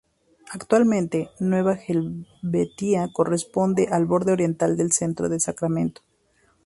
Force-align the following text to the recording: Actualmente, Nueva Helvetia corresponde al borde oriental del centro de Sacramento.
Actualmente, 0.51 1.29
Nueva 1.39 1.73
Helvetia 1.75 3.07
corresponde 3.13 3.89
al 3.91 4.07
borde 4.07 4.31
oriental 4.31 4.75
del 4.75 4.91
centro 4.91 5.29
de 5.29 5.39
Sacramento. 5.39 6.01